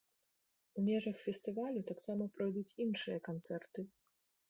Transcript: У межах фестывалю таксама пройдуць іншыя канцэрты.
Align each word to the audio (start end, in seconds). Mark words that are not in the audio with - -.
У 0.77 0.85
межах 0.87 1.19
фестывалю 1.27 1.81
таксама 1.91 2.23
пройдуць 2.39 2.77
іншыя 2.89 3.17
канцэрты. 3.33 3.91